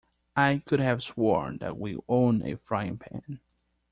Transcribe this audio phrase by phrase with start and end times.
[0.35, 3.39] I could have sworn that we own a frying pan.